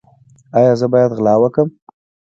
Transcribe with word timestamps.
ایا 0.57 0.73
زه 0.79 0.85
باید 0.93 1.11
غلا 1.17 1.35
وکړم؟ 1.39 1.69